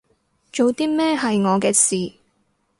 [0.51, 2.17] 做啲咩係我嘅事